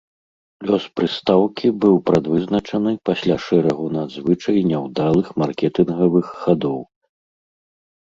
[0.69, 6.79] Лёс прыстаўкі быў прадвызначаны пасля шэрагу надзвычай няўдалых маркетынгавых хадоў.